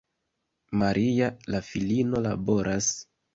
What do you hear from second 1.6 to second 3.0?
filino, laboras.